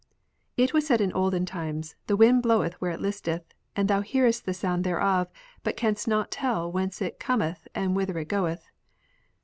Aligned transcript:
It 0.57 0.73
was 0.73 0.87
said 0.87 0.99
in 0.99 1.13
olden 1.13 1.45
times," 1.45 1.93
The 2.07 2.17
wind 2.17 2.41
blowetli 2.41 2.73
where 2.79 2.89
it 2.89 2.99
listeth, 2.99 3.43
and 3.75 3.87
thou 3.87 4.01
hearest 4.01 4.47
the 4.47 4.53
sound 4.55 4.83
thereof, 4.83 5.27
but 5.61 5.77
canst 5.77 6.07
not 6.07 6.31
tell 6.31 6.71
whence 6.71 7.03
it 7.03 7.19
cometh 7.19 7.67
and 7.75 7.95
whither 7.95 8.17
it 8.17 8.27
goeth." 8.27 8.67